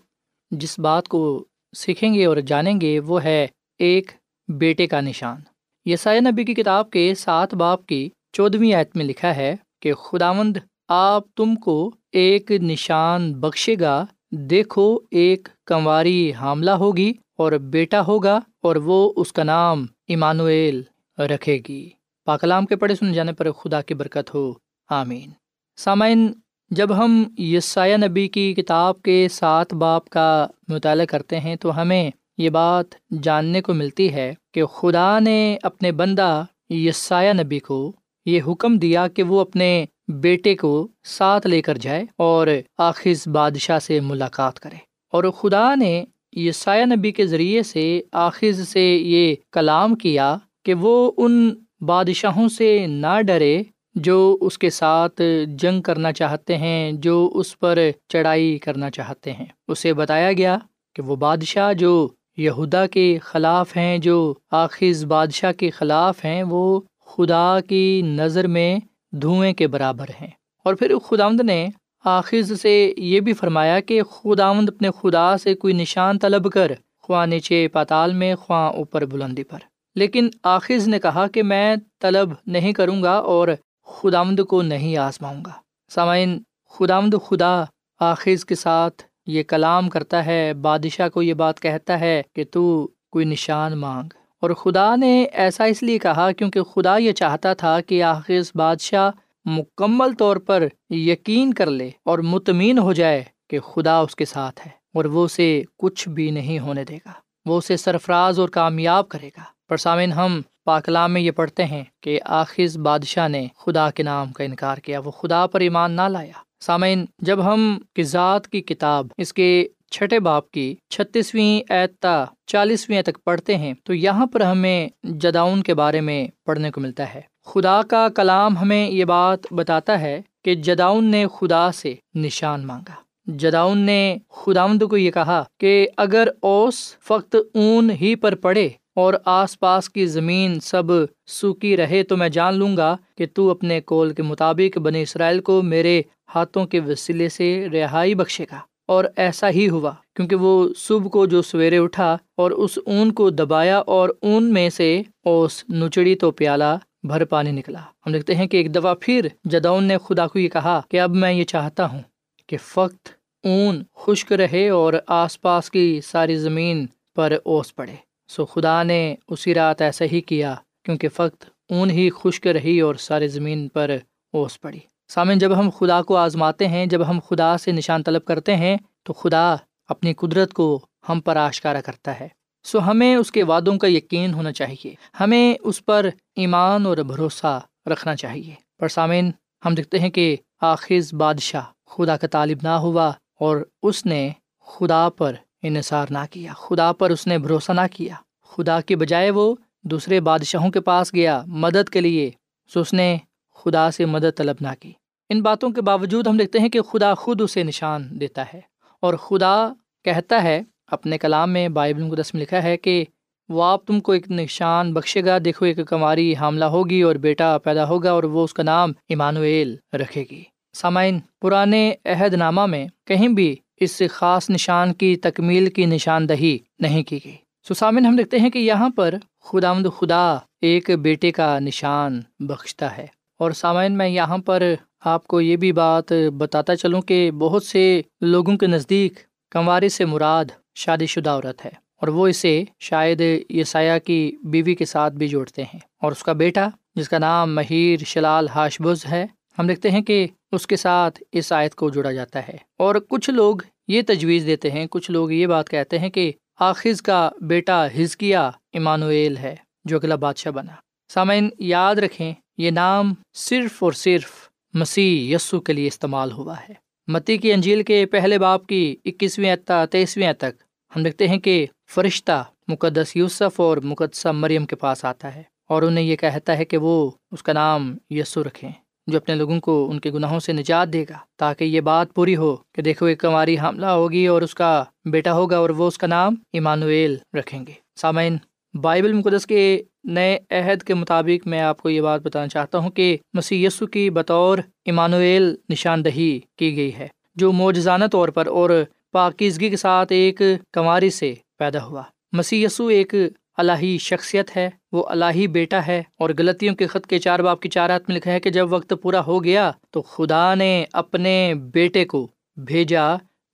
جس 0.52 0.80
بات 0.80 1.08
کو 1.08 1.46
سیکھیں 1.76 2.14
گے 2.14 2.26
اور 2.26 2.38
جانیں 2.38 2.82
گے، 2.82 3.00
وہ 3.00 3.24
ہے 3.24 3.48
ایک 3.80 4.12
بیٹے 4.48 4.88
کا 4.88 5.02
نشان۔ 5.02 5.42
یسایہ 5.86 6.20
نبی 6.20 6.44
کی 6.44 6.54
کتاب 6.54 6.90
کے 6.90 7.16
سات 7.16 7.54
باپ 7.54 7.86
کی 7.86 8.10
چودھویں 8.34 8.74
آیت 8.74 8.96
میں 8.96 9.06
لکھا 9.06 9.36
ہے 9.36 9.56
کہ 9.82 9.94
خداوند، 9.94 10.58
آپ 10.88 11.24
تم 11.36 11.56
کو 11.56 11.92
ایک 12.12 12.52
نشان 12.52 13.34
بخشے 13.34 13.76
گا، 13.80 14.06
دیکھو 14.32 15.00
ایک 15.12 15.48
کنواری 15.66 16.34
حاملہ 16.34 16.72
ہوگی 16.72 17.14
اور 17.38 17.52
بیٹا 17.52 18.02
ہوگا 18.02 18.40
اور 18.62 18.76
وہ 18.76 19.14
اس 19.16 19.34
کا 19.34 19.44
نام 19.44 19.86
ایمانویل 20.08 20.82
رکھے 21.18 21.60
گی۔ 21.70 21.90
پاکلام 22.26 22.66
کے 22.66 22.76
پڑھے 22.76 22.96
سن 22.96 23.14
جانے 23.14 23.34
پر 23.34 23.52
خدا 23.52 23.82
کی 23.82 23.94
برکت 23.94 24.36
ہو۔ 24.36 24.54
آمین۔ 24.90 25.30
سامعین، 25.78 26.32
جب 26.70 26.98
ہم 26.98 27.24
یسایہ 27.38 27.98
نبی 27.98 28.28
کی 28.28 28.54
کتاب 28.54 29.02
کے 29.02 29.28
سات 29.32 29.74
باپ 29.74 30.10
کا 30.10 30.48
مطالعہ 30.68 31.06
کرتے 31.06 31.40
ہیں 31.40 31.56
تو 31.56 31.82
ہمیں 31.82 32.12
یہ 32.38 32.50
بات 32.50 32.86
جاننے 33.24 33.62
کو 33.62 33.74
ملتی 33.74 34.14
ہے 34.14 34.34
کہ 34.54 34.66
خدا 34.66 35.20
نے 35.20 35.58
اپنے 35.64 35.92
بندہ 35.92 36.44
یسایہ 36.70 37.34
نبی 37.34 37.60
کو 37.60 37.92
یہ 38.26 38.42
حکم 38.48 38.78
دیا 38.78 39.08
کہ 39.08 39.24
وہ 39.24 39.42
اپنے 39.42 39.86
بیٹے 40.08 40.56
کو 40.56 40.88
ساتھ 41.04 41.48
لے 41.48 41.62
کر 41.62 41.78
جائے 41.78 42.06
اور 42.18 42.48
آخذ 42.78 43.28
بادشاہ 43.28 43.80
سے 43.80 44.00
ملاقات 44.00 44.60
کرے۔ 44.60 44.76
اور 45.12 45.24
خدا 45.24 45.76
نے 45.76 46.06
یسایہ 46.38 46.86
نبی 46.86 47.12
کے 47.12 47.28
ذریعے 47.28 47.64
سے 47.64 48.02
آخذ 48.12 48.68
سے 48.68 48.96
یہ 48.96 49.36
کلام 49.52 49.96
کیا 49.96 50.38
کہ 50.66 50.74
وہ 50.74 51.12
ان 51.18 51.56
بادشاہوں 51.82 52.50
سے 52.50 52.88
نہ 52.88 53.22
ڈرے 53.22 53.64
جو 53.96 54.38
اس 54.42 54.58
کے 54.58 54.70
ساتھ 54.70 55.22
جنگ 55.48 55.82
کرنا 55.82 56.12
چاہتے 56.12 56.58
ہیں، 56.58 56.92
جو 56.92 57.32
اس 57.34 57.60
پر 57.60 57.80
چڑھائی 58.08 58.58
کرنا 58.58 58.90
چاہتے 58.90 59.34
ہیں۔ 59.34 59.46
اسے 59.68 59.94
بتایا 59.94 60.34
گیا 60.34 60.58
کہ 60.96 61.02
وہ 61.02 61.16
بادشاہ 61.16 61.74
جو 61.74 62.08
یہودا 62.38 62.88
کے 62.88 63.18
خلاف 63.22 63.78
ہیں، 63.78 63.98
جو 63.98 64.34
آخذ 64.52 65.06
بادشاہ 65.06 65.52
کے 65.52 65.70
خلاف 65.70 66.26
ہیں، 66.26 66.44
وہ 66.44 66.82
خدا 67.06 67.58
کی 67.70 68.02
نظر 68.06 68.48
میں 68.48 68.80
دھوئیں 69.12 69.54
کے 69.54 69.68
برابر 69.68 70.06
ہیں۔ 70.22 70.30
اور 70.64 70.74
پھر 70.74 70.98
خدامد 70.98 71.42
نے 71.42 71.68
آخذ 72.08 72.62
سے 72.62 72.94
یہ 72.98 73.20
بھی 73.20 73.34
فرمایا 73.34 73.80
کہ 73.80 74.04
خداوند 74.04 74.70
اپنے 74.70 74.90
خدا 75.02 75.38
سے 75.38 75.56
کوئی 75.56 75.74
نشان 75.74 76.20
طلب 76.20 76.52
کر، 76.52 76.72
خواہ 76.98 77.26
نیچے 77.26 77.68
پاتال 77.68 78.14
میں، 78.14 78.36
خواہ 78.36 78.72
اوپر 78.72 79.06
بلندی 79.06 79.44
پر۔ 79.44 79.60
لیکن 79.96 80.30
آخذ 80.44 80.88
نے 80.88 81.00
کہا 81.00 81.28
کہ 81.28 81.44
میں 81.44 81.76
طلب 82.02 82.30
نہیں 82.48 82.74
کروں 82.74 83.04
گا 83.04 83.12
اور 83.12 83.48
خداوند 83.86 84.40
کو 84.40 84.62
نہیں 84.62 84.98
آزماؤں 84.98 85.46
گا۔ 85.46 85.52
سامعین، 85.90 86.42
خداوند 86.70 87.14
خدا 87.26 87.64
آخذ 88.00 88.46
کے 88.46 88.56
ساتھ 88.56 89.04
یہ 89.26 89.44
کلام 89.44 89.90
کرتا 89.90 90.26
ہے، 90.26 90.54
بادشاہ 90.54 91.10
کو 91.10 91.22
یہ 91.22 91.34
بات 91.34 91.60
کہتا 91.60 92.00
ہے 92.00 92.22
کہ 92.36 92.44
تو 92.52 92.88
کوئی 93.12 93.26
نشان 93.26 93.78
مانگ۔ 93.78 94.10
اور 94.42 94.50
خدا 94.50 94.96
نے 94.96 95.24
ایسا 95.24 95.64
اس 95.64 95.84
لیے 95.84 96.00
کہا 96.00 96.32
کیونکہ 96.32 96.62
خدا 96.62 96.98
یہ 96.98 97.12
چاہتا 97.12 97.54
تھا 97.54 97.82
کہ 97.82 98.04
آخذ 98.04 98.52
بادشاہ 98.56 99.12
مکمل 99.48 100.14
طور 100.14 100.38
پر 100.38 100.68
یقین 100.90 101.54
کر 101.54 101.66
لے 101.66 101.90
اور 102.04 102.20
مطمئن 102.20 102.80
ہو 102.80 102.94
جائے 102.94 103.24
کہ 103.50 103.60
خدا 103.60 103.98
اس 103.98 104.16
کے 104.16 104.26
ساتھ 104.26 104.68
ہے 104.68 104.72
اور 104.94 105.06
وہ 105.06 105.26
اسے 105.26 105.64
کچھ 105.78 106.10
بھی 106.10 106.32
نہیں 106.32 106.60
ہونے 106.60 106.84
دے 106.84 106.98
گا۔ 106.98 107.12
وہ 107.46 107.58
اسے 107.58 107.78
سرفراز 107.78 108.40
اور 108.40 108.50
کامیاب 108.50 109.10
کرے 109.10 109.28
گا۔ 109.28 109.44
پر 109.70 109.78
سامعین، 109.78 110.12
ہم 110.12 110.42
پاکلام 110.66 111.14
میں 111.14 111.22
یہ 111.22 111.32
پڑھتے 111.32 111.66
ہیں 111.66 111.84
کہ 112.02 112.20
آخذ 112.26 112.78
بادشاہ 112.78 113.28
نے 113.28 113.48
خدا 113.58 113.90
کے 113.90 114.04
نام 114.04 114.32
کا 114.32 114.44
انکار 114.44 114.78
کیا، 114.78 115.00
وہ 115.00 115.12
خدا 115.12 115.48
پر 115.48 115.60
ایمان 115.60 115.92
نہ 115.92 116.02
لایا۔ 116.02 116.32
سامعین، 116.60 117.06
جب 117.20 117.54
ہم 117.54 117.80
کزاد 117.94 118.40
کی 118.40 118.62
کتاب، 118.62 119.08
اس 119.18 119.34
کے 119.34 119.68
چھٹے 119.92 120.20
باپ 120.20 120.52
کی 120.52 120.76
چھتیسویں 120.90 121.72
اعتا 121.74 122.26
چالیسویں 122.48 123.02
تک 123.02 123.24
پڑھتے 123.24 123.58
ہیں، 123.58 123.74
تو 123.84 123.94
یہاں 123.94 124.26
پر 124.26 124.42
ہمیں 124.42 124.90
جداؤن 125.04 125.64
کے 125.64 125.74
بارے 125.74 126.02
میں 126.02 126.28
پڑھنے 126.46 126.72
کو 126.72 126.82
ملتا 126.82 127.14
ہے۔ 127.14 127.22
خدا 127.48 127.82
کا 127.82 128.10
کلام 128.16 128.58
ہمیں 128.58 128.90
یہ 128.90 129.06
بات 129.06 129.40
بتاتا 129.52 130.02
ہے 130.02 130.22
کہ 130.46 130.56
جداؤن 130.56 131.06
نے 131.06 131.26
خدا 131.36 131.72
سے 131.72 131.96
نشان 132.16 132.68
مانگا۔ 132.68 132.96
جداؤن 133.26 133.78
نے 133.78 134.18
خداوند 134.30 134.84
کو 134.84 134.98
یہ 134.98 135.12
کہا 135.12 135.44
کہ 135.60 135.88
اگر 135.98 136.28
اوس 136.42 136.98
فقط 137.04 137.36
اون 137.54 137.92
ہی 137.92 138.16
پر 138.16 138.36
پڑے 138.36 138.70
اور 138.96 139.14
آس 139.26 139.60
پاس 139.60 139.90
کی 139.90 140.06
زمین 140.06 140.60
سب 140.60 140.84
سوکھی 141.28 141.78
رہے 141.78 142.04
تو 142.04 142.18
میں 142.18 142.30
جان 142.30 142.56
لوں 142.56 142.78
گا 142.78 142.98
کہ 143.18 143.26
تو 143.34 143.50
اپنے 143.50 143.82
کول 143.82 144.14
کے 144.14 144.24
مطابق 144.24 144.78
بنی 144.78 145.02
اسرائیل 145.02 145.40
کو 145.40 145.62
میرے 145.62 146.02
ہاتھوں 146.36 146.66
کے 146.66 146.80
وسیلے 146.80 147.30
سے 147.30 147.68
رہائی 147.74 148.16
بخشے 148.16 148.46
گا۔ 148.52 148.60
اور 148.88 149.06
ایسا 149.16 149.50
ہی 149.50 149.70
ہوا، 149.70 149.92
کیونکہ 150.16 150.36
وہ 150.36 150.70
صبح 150.78 151.10
کو 151.10 151.26
جو 151.26 151.42
سویرے 151.42 151.78
اٹھا 151.78 152.18
اور 152.38 152.52
اس 152.52 152.80
اون 152.86 153.12
کو 153.12 153.30
دبایا 153.30 153.78
اور 153.78 154.10
اون 154.22 154.54
میں 154.54 154.70
سے 154.70 155.02
اوس 155.26 155.64
نچڑی 155.74 156.16
تو 156.16 156.32
پیالہ 156.32 156.78
بھر 157.04 157.26
پانی 157.26 157.52
نکلا۔ 157.52 157.82
ہم 158.06 158.12
دیکھتے 158.12 158.36
ہیں 158.36 158.48
کہ 158.48 158.58
ایک 158.58 158.76
دفعہ 158.76 158.96
پھر 159.02 159.28
جدون 159.44 159.84
نے 159.84 159.98
خدا 159.98 160.28
کو 160.28 160.40
یہ 160.40 160.50
کہا 160.50 160.82
کہ 160.90 161.00
اب 161.00 161.16
میں 161.16 161.34
یہ 161.34 161.44
چاہتا 161.44 161.86
ہوں 161.86 162.02
کہ 162.48 162.58
فقط 162.62 163.10
اون 163.44 163.84
خشک 163.96 164.34
رہے 164.34 164.70
اور 164.70 164.94
آس 165.08 165.42
پاس 165.42 165.72
کی 165.72 166.02
ساری 166.02 166.36
زمین 166.36 166.86
پر 167.16 167.34
اوس 167.44 167.76
پڑے۔ 167.76 167.96
سو 168.28 168.46
خدا 168.46 168.84
نے 168.84 169.16
اسی 169.28 169.54
رات 169.54 169.82
ایسا 169.82 170.06
ہی 170.12 170.22
کیا 170.22 170.56
کیونکہ 170.84 171.10
فقط 171.10 171.46
اون 171.70 171.90
ہی 171.90 172.10
خشک 172.10 172.48
رہی 172.48 172.80
اور 172.80 172.96
ساری 172.96 173.28
زمین 173.28 173.68
پر 173.68 173.98
اوس 174.34 174.62
پڑی۔ 174.62 174.80
سامن 175.08 175.38
جب 175.38 175.60
ہم 175.60 175.70
خدا 175.70 176.02
کو 176.02 176.16
آزماتے 176.16 176.68
ہیں، 176.68 176.86
جب 176.86 177.10
ہم 177.10 177.20
خدا 177.30 177.58
سے 177.58 177.72
نشان 177.72 178.04
طلب 178.04 178.26
کرتے 178.26 178.56
ہیں، 178.56 178.78
تو 179.04 179.14
خدا 179.14 179.56
اپنی 179.90 180.14
قدرت 180.14 180.54
کو 180.54 180.86
ہم 181.10 181.22
پر 181.22 181.36
آشکارا 181.36 181.82
کرتا 181.82 182.20
ہے۔ 182.20 182.28
سو 182.64 182.80
ہمیں 182.80 183.16
اس 183.16 183.32
کے 183.32 183.44
وعدوں 183.44 183.78
کا 183.78 183.88
یقین 183.88 184.34
ہونا 184.34 184.52
چاہیے۔ 184.52 184.96
ہمیں 185.20 185.56
اس 185.62 185.86
پر 185.86 186.10
ایمان 186.36 186.86
اور 186.86 186.98
بھروسہ 186.98 187.62
رکھنا 187.86 188.16
چاہیے۔ 188.16 188.56
پر 188.80 188.88
سامعین، 188.88 189.32
ہم 189.66 189.76
دیکھتے 189.76 190.00
ہیں 190.00 190.10
کہ 190.10 190.36
آخذ 190.62 191.14
بادشاہ 191.14 191.62
خدا 191.90 192.18
کا 192.18 192.28
طالب 192.28 192.58
نہ 192.64 192.68
ہوا 192.68 193.12
اور 193.40 193.58
اس 193.84 194.06
نے 194.06 194.30
خدا 194.66 195.10
پر 195.10 195.34
انحصار 195.64 196.08
نہ 196.10 196.18
کیا۔ 196.32 196.54
خدا 196.54 196.94
پر 196.94 197.10
اس 197.10 197.28
نے 197.28 197.38
بھروسہ 197.38 197.72
نہ 197.72 197.82
کیا۔ 197.92 198.16
خدا 198.50 198.82
کے 198.82 198.96
بجائے 198.96 199.30
وہ 199.30 199.56
دوسرے 199.84 200.20
بادشاہوں 200.20 200.72
کے 200.72 200.82
پاس 200.82 201.14
گیا 201.14 201.44
مدد 201.48 201.90
کے 201.90 202.02
لیے۔ 202.02 202.32
سو 202.74 202.80
اس 202.80 202.94
نے 202.94 203.18
خدا 203.56 203.92
سے 203.92 204.06
مدد 204.06 204.38
طلب 204.38 204.56
نہ 204.62 204.68
کی۔ 204.80 204.92
ان 205.30 205.42
باتوں 205.42 205.70
کے 205.70 205.82
باوجود 205.82 206.28
ہم 206.28 206.38
دیکھتے 206.38 206.60
ہیں 206.60 206.70
کہ 206.70 206.82
خدا 206.82 207.14
خود 207.14 207.42
اسے 207.42 207.64
نشان 207.64 208.20
دیتا 208.20 208.44
ہے 208.54 208.62
اور 209.00 209.14
خدا 209.14 209.70
کہتا 210.04 210.44
ہے 210.44 210.62
اپنے 210.88 211.18
کلام 211.18 211.54
میں 211.54 211.70
بائبل 211.70 212.04
مقدس 212.04 212.34
میں 212.34 212.42
لکھا 212.42 212.64
ہے 212.64 212.78
کہ 212.78 213.06
وہ 213.50 213.64
آپ 213.64 213.86
تم 213.86 214.00
کو 214.00 214.12
ایک 214.12 214.32
نشان 214.32 214.94
بخشے 214.94 215.26
گا، 215.26 215.38
دیکھو 215.46 215.66
ایک 215.66 215.80
کماری 215.88 216.36
حاملہ 216.36 216.66
ہوگی 216.66 217.02
اور 217.02 217.16
بیٹا 217.16 217.58
پیدا 217.58 217.88
ہوگا 217.88 218.12
اور 218.12 218.24
وہ 218.24 218.44
اس 218.44 218.54
کا 218.54 218.64
نام 218.64 218.92
ایمانویل 219.10 219.76
رکھے 219.94 220.24
گی۔ 220.32 220.44
سامعین 220.74 221.20
پرانے 221.42 221.94
عہد 222.06 222.34
نامہ 222.34 222.66
میں 222.66 222.88
کہیں 223.06 223.28
بھی 223.28 223.56
اس 223.80 224.02
خاص 224.12 224.50
نشان 224.50 224.94
کی 224.94 225.16
تکمیل 225.16 225.70
کی 225.70 225.86
نشاندہی 225.86 226.58
نہیں 226.80 227.04
کی 227.04 227.20
گئی۔ 227.26 227.36
سو 227.68 227.74
سامعین، 227.74 228.06
ہم 228.06 228.16
دیکھتے 228.16 228.40
ہیں 228.40 228.50
کہ 228.50 228.60
یہاں 228.60 228.90
پر 228.90 229.16
خدا 229.44 229.74
مد 229.74 229.88
خدا 229.98 230.38
ایک 230.62 230.92
بیٹے 230.92 231.32
کا 231.32 231.60
نشان 231.60 232.22
بخشتا 232.40 232.98
ہے۔ 232.98 233.06
اور 233.40 233.52
سامعین، 233.52 233.98
میں 233.98 234.10
یہاں 234.10 234.38
پر 234.38 234.64
آپ 235.06 235.28
کو 235.28 235.42
یہ 235.42 235.56
بھی 235.56 235.72
بات 235.72 236.12
بتاتا 236.38 236.76
چلوں 236.76 237.02
کہ 237.02 237.32
بہت 237.32 237.64
سے 237.64 238.02
لوگوں 238.22 238.58
کے 238.58 238.68
نزدیک 238.68 239.14
کنواری 239.52 239.90
سے 239.90 240.06
مراد 240.06 240.46
شادی 240.76 241.06
شدہ 241.06 241.30
عورت 241.30 241.66
ہے 241.66 241.72
اور 241.96 242.08
وہ 242.08 242.28
اسے 242.28 242.64
شاید 242.80 243.22
یسایہ 243.50 244.00
کی 244.00 244.36
بیوی 244.44 244.76
کے 244.76 244.86
ساتھ 244.86 245.14
بھی 245.14 245.28
جوڑتے 245.28 245.64
ہیں 245.64 245.80
اور 246.02 246.12
اس 246.12 246.24
کا 246.24 246.34
بیٹا، 246.34 246.68
جس 246.96 247.10
کا 247.10 247.18
نام 247.18 247.56
مہیر 247.56 248.00
شلال 248.06 248.48
ہاشبز 248.48 249.06
ہے، 249.06 249.26
ہم 249.60 249.68
دیکھتے 249.68 249.92
ہیں 249.92 250.02
کہ 250.02 250.28
اس 250.52 250.68
کے 250.68 250.76
ساتھ 250.76 251.24
اس 251.32 251.52
آیت 251.52 251.76
کو 251.76 251.90
جوڑا 251.90 252.12
جاتا 252.12 252.48
ہے۔ 252.48 252.58
اور 252.80 252.96
کچھ 253.10 253.30
لوگ 253.30 253.56
یہ 253.88 254.02
تجویز 254.08 254.46
دیتے 254.46 254.72
ہیں، 254.72 254.86
کچھ 254.92 255.12
لوگ 255.12 255.32
یہ 255.32 255.48
بات 255.48 255.70
کہتے 255.70 256.00
ہیں 256.00 256.10
کہ 256.10 256.32
آخذ 256.60 257.02
کا 257.02 257.30
بیٹا 257.42 257.88
ہزکیا 257.88 258.52
ایمانویل 258.74 259.38
ہے، 259.38 259.56
جو 259.86 259.98
اگلا 259.98 260.16
بادشاہ 260.16 260.52
بنا۔ 260.52 260.74
سامعین، 261.14 261.50
یاد 261.60 261.96
رکھیں، 261.96 262.34
یہ 262.58 262.72
نام 262.72 263.14
صرف 263.34 263.84
اور 263.84 263.92
صرف 263.92 264.32
مسیح 264.74 265.36
یسو 265.36 265.60
کے 265.60 265.74
لیے 265.74 265.88
استعمال 265.88 266.32
ہوا 266.32 266.56
ہے۔ 266.70 266.87
متی 267.08 267.38
کی 267.38 267.52
انجیل 267.54 267.84
کے 267.84 268.06
پہلے 268.06 268.38
باپ 268.40 268.66
کی 268.68 268.96
اکیسویں 269.06 269.50
اعتا 269.52 269.86
تیئیسویں 269.86 270.34
تک۔ 270.34 270.62
ہم 270.96 271.04
دیکھتے 271.04 271.28
ہیں 271.28 271.38
کہ 271.38 271.66
فرشتہ 271.96 272.44
مقدس 272.68 273.16
یوسف 273.16 273.60
اور 273.60 273.78
مقدسہ 273.78 274.28
مریم 274.28 274.66
کے 274.66 274.76
پاس 274.76 275.06
آتا 275.06 275.36
ہے 275.36 275.44
اور 275.70 275.82
انہیں 275.82 276.06
یہ 276.06 276.16
کہتا 276.16 276.58
ہے 276.58 276.66
کہ 276.66 276.78
وہ 276.78 277.10
اس 277.32 277.44
کا 277.44 277.54
نام 277.54 277.96
یسو 278.10 278.44
رکھیں، 278.44 278.70
جو 279.08 279.18
اپنے 279.18 279.36
لوگوں 279.36 279.60
کو 279.60 279.88
ان 279.92 280.00
کے 280.00 280.12
گناہوں 280.12 280.40
سے 280.40 280.54
نجات 280.54 280.94
دے 280.94 281.04
گا، 281.10 281.18
تاکہ 281.38 281.64
یہ 281.64 281.82
بات 281.82 282.14
پوری 282.14 282.36
ہو 282.36 282.56
کہ 282.74 282.82
دیکھو 282.82 283.06
ایک 283.06 283.20
کماری 283.20 283.58
حاملہ 283.58 283.86
ہوگی 283.86 284.26
اور 284.28 284.42
اس 284.42 284.56
کا 284.56 284.84
بیٹا 285.06 285.34
ہوگا 285.34 285.58
اور 285.58 285.70
وہ 285.70 285.88
اس 285.88 285.98
کا 285.98 286.08
نام 286.08 286.36
ایمانویل 286.54 287.16
رکھیں 287.34 287.66
گے۔ 287.68 287.74
سامعین، 287.96 288.38
بائبل 288.74 289.14
مقدس 289.14 289.46
کے 289.46 289.82
نئے 290.08 290.38
عہد 290.52 290.84
کے 290.84 290.94
مطابق 290.94 291.48
میں 291.48 291.62
آپ 291.62 291.82
کو 291.82 291.90
یہ 291.90 292.02
بات 292.02 292.22
بتانا 292.22 292.48
چاہتا 292.48 292.78
ہوں 292.78 292.90
کہ 292.90 293.16
مسیح 293.34 293.66
یسو 293.68 293.88
کی 293.88 294.10
بطور 294.10 294.58
ایمانویل 294.86 295.56
نشاندہی 295.70 296.40
کی 296.58 296.76
گئی 296.76 296.94
ہے، 296.98 297.08
جو 297.36 297.52
موجزانہ 297.52 298.06
طور 298.12 298.30
پر 298.30 298.48
اور 298.48 298.70
پاکیزگی 299.12 299.70
کے 299.70 299.78
ساتھ 299.78 300.14
ایک 300.14 300.42
کنواری 300.74 301.10
سے 301.10 301.34
پیدا 301.60 301.84
ہوا۔ 301.86 302.04
مسیح 302.32 302.66
یسو 302.66 302.88
ایک 302.88 303.14
الہی 303.58 303.98
شخصیت 303.98 304.56
ہے، 304.58 304.70
وہ 304.92 305.04
الہی 305.08 305.48
بیٹا 305.48 305.86
ہے 305.88 306.02
اور 306.20 306.30
غلطیوں 306.38 306.76
کے 306.76 306.88
خط 306.88 307.08
کے 307.08 307.20
چار 307.20 307.40
باپ 307.40 307.62
کی 307.62 307.70
چارات 307.70 308.02
میں 308.08 308.16
لکھا 308.18 308.32
ہے 308.32 308.40
کہ 308.40 308.50
جب 308.50 308.74
وقت 308.74 308.94
پورا 309.02 309.26
ہو 309.26 309.44
گیا 309.44 309.72
تو 309.92 310.02
خدا 310.02 310.54
نے 310.56 310.86
اپنے 310.94 311.54
بیٹے 311.74 312.06
کو 312.06 312.28
بھیجا 312.58 313.06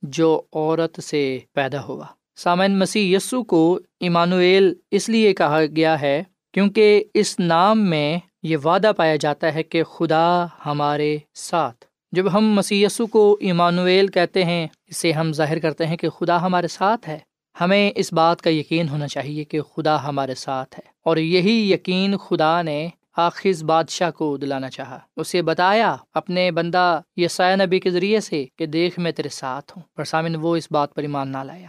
جو 0.03 0.41
عورت 0.53 0.99
سے 1.03 1.39
پیدا 1.53 1.83
ہوا۔ 1.83 2.05
سامعین، 2.35 2.77
مسیح 2.79 3.15
یسو 3.15 3.43
کو 3.43 3.79
ایمانویل 3.99 4.73
اس 4.91 5.09
لیے 5.09 5.33
کہا 5.33 5.59
گیا 5.75 5.99
ہے 6.01 6.21
کیونکہ 6.53 7.03
اس 7.13 7.39
نام 7.39 7.89
میں 7.89 8.17
یہ 8.43 8.57
وعدہ 8.57 8.91
پایا 8.97 9.15
جاتا 9.15 9.53
ہے 9.53 9.63
کہ 9.63 9.83
خدا 9.83 10.45
ہمارے 10.65 11.17
ساتھ۔ 11.33 11.85
جب 12.11 12.33
ہم 12.33 12.53
مسی 12.53 12.85
کو 13.11 13.37
ایمانویل 13.41 14.07
کہتے 14.07 14.43
ہیں، 14.43 14.67
اسے 14.87 15.11
ہم 15.11 15.33
ظاہر 15.33 15.59
کرتے 15.59 15.87
ہیں 15.87 15.97
کہ 15.97 16.09
خدا 16.09 16.41
ہمارے 16.41 16.67
ساتھ 16.67 17.09
ہے۔ 17.09 17.19
ہمیں 17.61 17.91
اس 17.95 18.13
بات 18.13 18.41
کا 18.41 18.49
یقین 18.49 18.89
ہونا 18.89 19.07
چاہیے 19.07 19.43
کہ 19.43 19.61
خدا 19.61 20.03
ہمارے 20.03 20.35
ساتھ 20.35 20.79
ہے۔ 20.79 20.89
اور 21.05 21.17
یہی 21.17 21.71
یقین 21.71 22.17
خدا 22.17 22.61
نے 22.61 22.89
آخذ 23.17 23.63
بادشاہ 23.63 24.11
کو 24.11 24.37
دلانا 24.37 24.69
چاہا۔ 24.69 24.99
اسے 25.17 25.41
بتایا 25.41 25.95
اپنے 26.13 26.51
بندہ 26.51 27.01
یسایہ 27.15 27.55
نبی 27.55 27.79
کے 27.79 27.89
ذریعے 27.89 28.19
سے 28.19 28.45
کہ 28.57 28.65
دیکھ 28.65 28.99
میں 28.99 29.11
تیرے 29.11 29.29
ساتھ 29.29 29.71
ہوں۔ 29.77 29.83
پر 29.95 30.03
سامن 30.03 30.35
وہ 30.35 30.55
اس 30.55 30.67
بات 30.71 30.93
پر 30.93 31.01
ایمان 31.01 31.31
نہ 31.31 31.43
لایا۔ 31.43 31.67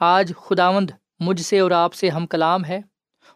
آج 0.00 0.32
خداوند 0.36 0.90
مجھ 1.20 1.40
سے 1.40 1.58
اور 1.58 1.70
آپ 1.70 1.94
سے 1.94 2.08
ہم 2.08 2.26
کلام 2.26 2.64
ہے۔ 2.64 2.91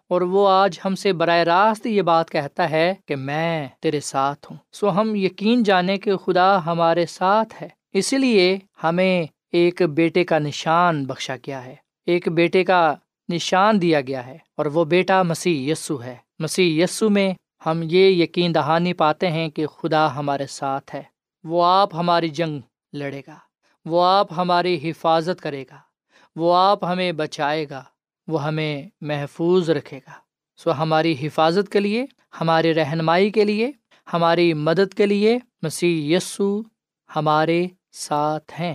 اور 0.08 0.20
وہ 0.20 0.48
آج 0.48 0.78
ہم 0.84 0.94
سے 0.94 1.12
براہ 1.12 1.38
راست 1.38 1.86
یہ 1.86 2.02
بات 2.02 2.30
کہتا 2.30 2.70
ہے 2.70 2.94
کہ 3.06 3.16
میں 3.16 3.68
تیرے 3.80 4.00
ساتھ 4.00 4.46
ہوں۔ 4.50 4.58
سو 4.72 5.00
ہم 5.00 5.14
یقین 5.14 5.62
جانے 5.62 5.98
کہ 5.98 6.16
خدا 6.16 6.66
ہمارے 6.66 7.06
ساتھ 7.06 7.62
ہے۔ 7.62 7.68
اسی 7.92 8.18
لیے 8.18 8.58
ہمیں 8.84 9.26
ایک 9.52 9.82
بیٹے 9.82 10.24
کا 10.24 10.38
نشان 10.38 11.04
بخشا 11.04 11.36
گیا 11.46 11.64
ہے۔ 11.64 11.76
ایک 12.06 12.28
بیٹے 12.28 12.64
کا 12.64 12.94
نشان 13.32 13.82
دیا 13.82 14.00
گیا 14.00 14.26
ہے 14.26 14.38
اور 14.56 14.66
وہ 14.66 14.84
بیٹا 14.84 15.22
مسیح 15.22 15.72
یسو 15.72 16.02
ہے۔ 16.02 16.16
مسیح 16.38 16.84
یسو 16.84 17.10
میں 17.10 17.34
ہم 17.66 17.80
یہ 17.82 18.08
یقین 18.08 18.54
دہانی 18.54 18.92
پاتے 18.92 19.30
ہیں 19.30 19.48
کہ 19.48 19.66
خدا 19.66 20.16
ہمارے 20.16 20.46
ساتھ 20.46 20.94
ہے۔ 20.94 21.02
وہ 21.44 21.64
آپ 21.64 21.94
ہماری 21.94 22.28
جنگ 22.28 22.60
لڑے 22.92 23.22
گا۔ 23.26 23.36
وہ 23.84 24.04
آپ 24.04 24.26
ہماری 24.36 24.90
حفاظت 24.90 25.40
کرے 25.40 25.64
گا۔ 25.70 25.76
وہ 26.36 26.56
آپ 26.56 26.84
ہمیں 26.84 27.12
بچائے 27.12 27.66
گا۔ 27.70 27.82
وہ 28.26 28.44
ہمیں 28.44 28.82
محفوظ 29.00 29.70
رکھے 29.70 29.98
گا۔ 29.98 30.12
سو 30.56 30.72
ہماری 30.72 31.16
حفاظت 31.22 31.72
کے 31.72 31.80
لیے 31.80 32.06
ہماری 32.40 32.74
رہنمائی 32.74 33.30
کے 33.30 33.44
لیے، 33.44 33.72
ہماری 34.12 34.54
مدد 34.54 34.94
کے 34.94 35.06
لیے 35.06 35.38
مسیح 35.62 36.16
یسو 36.16 36.62
ہمارے 37.16 37.66
ساتھ 37.92 38.60
ہیں۔ 38.60 38.74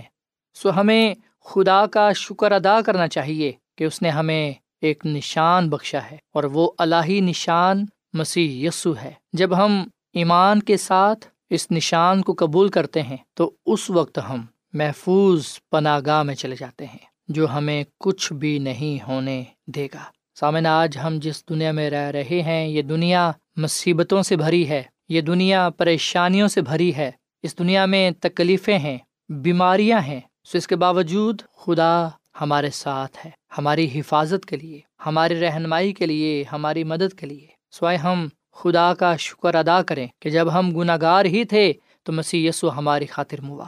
سو 0.54 0.80
ہمیں 0.80 1.14
خدا 1.44 1.86
کا 1.86 2.12
شکر 2.12 2.52
ادا 2.52 2.80
کرنا 2.80 3.08
چاہیے 3.08 3.52
کہ 3.78 3.84
اس 3.84 4.02
نے 4.02 4.10
ہمیں 4.10 4.52
ایک 4.80 5.06
نشان 5.06 5.70
بخشا 5.70 5.98
ہے 6.10 6.16
اور 6.34 6.44
وہ 6.44 6.70
الہی 6.78 7.20
نشان 7.20 7.84
مسیح 8.12 8.68
یسو 8.68 8.96
ہے۔ 8.96 9.12
جب 9.32 9.56
ہم 9.56 9.88
ایمان 10.12 10.60
کے 10.60 10.76
ساتھ 10.76 11.26
اس 11.50 11.70
نشان 11.70 12.22
کو 12.22 12.34
قبول 12.38 12.68
کرتے 12.68 13.02
ہیں، 13.02 13.16
تو 13.34 13.52
اس 13.66 13.90
وقت 13.90 14.18
ہم 14.28 14.46
محفوظ 14.72 15.46
پناہ 15.70 16.00
گاہ 16.06 16.22
میں 16.22 16.34
چلے 16.34 16.56
جاتے 16.58 16.86
ہیں۔ 16.86 17.11
جو 17.28 17.48
ہمیں 17.48 17.84
کچھ 18.00 18.32
بھی 18.32 18.58
نہیں 18.58 19.08
ہونے 19.08 19.44
دے 19.66 19.86
گا۔ 19.94 20.02
سامن 20.34 20.66
آج 20.66 20.98
ہم 21.04 21.18
جس 21.18 21.48
دنیا 21.48 21.72
میں 21.72 21.90
رہ 21.90 22.10
رہے 22.10 22.42
ہیں، 22.42 22.68
یہ 22.68 22.82
دنیا 22.82 23.30
مصیبتوں 23.56 24.22
سے 24.22 24.36
بھری 24.36 24.68
ہے، 24.68 24.82
یہ 25.08 25.20
دنیا 25.20 25.70
پریشانیوں 25.76 26.48
سے 26.48 26.60
بھری 26.60 26.96
ہے، 26.96 27.10
اس 27.42 27.58
دنیا 27.58 27.86
میں 27.86 28.10
تکلیفیں 28.20 28.78
ہیں، 28.78 28.98
بیماریاں 29.28 30.00
ہیں۔ 30.00 30.20
سو 30.44 30.58
اس 30.58 30.66
کے 30.66 30.76
باوجود 30.76 31.42
خدا 31.56 32.08
ہمارے 32.40 32.70
ساتھ 32.70 33.26
ہے، 33.26 33.30
ہماری 33.58 33.88
حفاظت 33.94 34.46
کے 34.46 34.56
لیے، 34.56 34.80
ہماری 35.06 35.40
رہنمائی 35.40 35.92
کے 35.92 36.06
لیے، 36.06 36.44
ہماری 36.52 36.84
مدد 36.84 37.18
کے 37.18 37.26
لیے۔ 37.26 37.46
سوائے 37.70 37.96
ہم 37.96 38.28
خدا 38.52 38.94
کا 38.94 39.16
شکر 39.16 39.54
ادا 39.54 39.82
کریں 39.82 40.06
کہ 40.20 40.30
جب 40.30 40.54
ہم 40.54 40.70
گناہ 40.70 40.96
گار 41.00 41.24
ہی 41.24 41.44
تھے، 41.44 41.72
تو 42.02 42.12
مسیح 42.12 42.48
یسو 42.48 42.72
ہماری 42.72 43.06
خاطر 43.06 43.40
موا۔ 43.40 43.66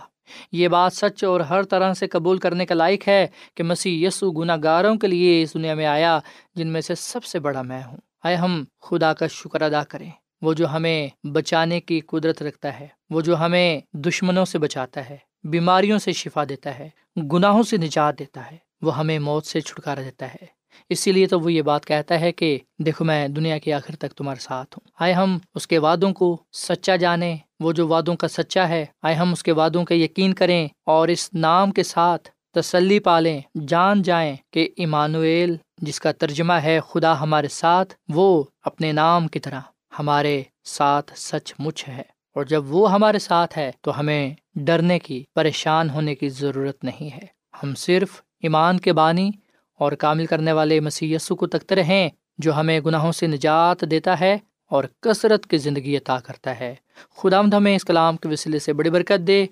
یہ 0.52 0.68
بات 0.68 0.92
سچ 0.92 1.24
اور 1.24 1.40
ہر 1.40 1.62
طرح 1.62 1.94
سے 1.94 2.06
قبول 2.06 2.38
کرنے 2.38 2.66
کا 2.66 2.74
لائق 2.74 3.08
ہے 3.08 3.26
کہ 3.54 3.62
مسیح 3.62 4.06
یسو 4.06 4.30
گناہ 4.30 4.56
گاروں 4.62 4.96
کے 4.96 5.06
لیے 5.06 5.42
اس 5.42 5.54
دنیا 5.54 5.74
میں 5.74 5.86
آیا، 5.86 6.18
جن 6.54 6.68
میں 6.68 6.80
سے 6.80 6.94
سب 6.94 7.24
سے 7.24 7.38
بڑا 7.38 7.62
میں 7.62 7.82
ہوں۔ 7.84 7.96
آئے 8.22 8.36
ہم 8.36 8.64
خدا 8.80 9.14
کا 9.14 9.26
شکر 9.26 9.62
ادا 9.62 9.84
کریں۔ 9.84 10.10
وہ 10.42 10.54
جو 10.54 10.68
ہمیں 10.68 11.08
بچانے 11.26 11.80
کی 11.80 12.00
قدرت 12.00 12.42
رکھتا 12.42 12.80
ہے، 12.80 12.86
وہ 13.10 13.20
جو 13.20 13.38
ہمیں 13.38 13.80
دشمنوں 13.92 14.44
سے 14.44 14.58
بچاتا 14.58 15.10
ہے، 15.10 15.16
بیماریوں 15.44 15.98
سے 15.98 16.12
شفا 16.12 16.44
دیتا 16.48 16.78
ہے، 16.78 16.88
گناہوں 17.32 17.62
سے 17.62 17.76
نجات 17.76 18.18
دیتا 18.18 18.50
ہے، 18.50 18.56
وہ 18.82 18.98
ہمیں 18.98 19.18
موت 19.18 19.46
سے 19.46 19.60
چھٹکارا 19.60 20.00
دیتا 20.00 20.26
ہے۔ 20.26 20.53
اسی 20.88 21.12
لیے 21.12 21.26
تو 21.26 21.40
وہ 21.40 21.52
یہ 21.52 21.62
بات 21.62 21.86
کہتا 21.86 22.20
ہے 22.20 22.32
کہ 22.32 22.58
دیکھو 22.78 23.04
میں 23.04 23.28
دنیا 23.28 23.58
کے 23.58 23.72
آخر 23.72 23.96
تک 23.96 24.10
تمہارے 24.10 24.40
ساتھ 24.40 24.78
ہوں۔ 24.78 24.90
آئے 25.00 25.12
ہم 25.12 25.38
اس 25.54 25.66
کے 25.66 25.78
وعدوں 25.78 26.12
کو 26.12 26.42
سچا 26.52 26.96
جانے، 26.96 27.36
وہ 27.60 27.72
جو 27.72 27.88
وعدوں 27.88 28.16
کا 28.16 28.28
سچا 28.28 28.68
ہے، 28.68 28.84
آئے 29.02 29.14
ہم 29.14 29.32
اس 29.32 29.42
کے 29.42 29.52
وعدوں 29.52 29.84
کا 29.84 29.94
یقین 29.94 30.34
کریں 30.34 30.68
اور 30.86 31.08
اس 31.08 31.34
نام 31.34 31.70
کے 31.70 31.82
ساتھ 31.82 32.28
تسلی 32.52 32.98
پالیں، 32.98 33.40
جان 33.68 34.02
جائیں 34.02 34.36
کہ 34.50 34.68
ایمانویل 34.76 35.56
جس 35.78 36.00
کا 36.00 36.12
ترجمہ 36.12 36.52
ہے 36.52 36.80
خدا 36.88 37.20
ہمارے 37.20 37.48
ساتھ، 37.48 37.94
وہ 38.08 38.44
اپنے 38.64 38.92
نام 38.92 39.28
کی 39.28 39.38
طرح 39.38 39.60
ہمارے 39.98 40.42
ساتھ 40.64 41.12
سچ 41.16 41.54
مچ 41.58 41.88
ہے۔ 41.88 42.02
اور 42.34 42.44
جب 42.44 42.74
وہ 42.74 42.92
ہمارے 42.92 43.18
ساتھ 43.18 43.58
ہے 43.58 43.70
تو 43.80 44.00
ہمیں 44.00 44.34
ڈرنے 44.54 44.98
کی، 44.98 45.24
پریشان 45.34 45.90
ہونے 45.90 46.14
کی 46.14 46.28
ضرورت 46.28 46.84
نہیں 46.84 47.14
ہے۔ 47.14 47.26
ہم 47.62 47.74
صرف 47.74 48.22
ایمان 48.42 48.80
کے 48.80 48.92
بانی 48.92 49.30
اور 49.74 49.92
کامل 49.92 50.26
کرنے 50.26 50.52
والے 50.52 50.80
مسی 50.80 51.16
کو 51.38 51.46
تکتے 51.46 51.74
رہیں، 51.74 52.10
جو 52.38 52.54
ہمیں 52.54 52.80
گناہوں 52.80 53.12
سے 53.12 53.26
نجات 53.26 53.84
دیتا 53.90 54.20
ہے 54.20 54.38
اور 54.70 54.84
کثرت 55.00 55.46
کی 55.46 55.56
زندگی 55.56 55.96
عطا 55.96 56.18
کرتا 56.20 56.60
ہے۔ 56.60 56.74
خدا 57.16 57.42
مد 57.42 57.54
ہمیں 57.54 57.76
اس 57.76 57.84
کلام 57.84 58.16
کے 58.16 58.28
وسیلے 58.28 58.58
سے 58.58 58.72
بڑی 58.72 58.90
برکت 58.90 59.26
دے۔ 59.26 59.46